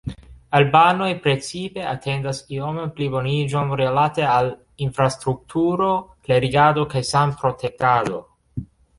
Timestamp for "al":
4.35-4.49